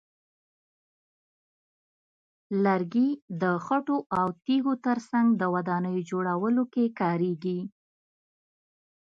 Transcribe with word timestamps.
لرګي 2.63 3.09
د 3.41 3.43
خټو 3.65 3.97
او 4.19 4.27
تیږو 4.45 4.73
ترڅنګ 4.85 5.27
د 5.41 5.43
ودانیو 5.55 5.99
جوړولو 6.09 6.63
کې 6.73 6.85
کارېږي. 6.99 7.59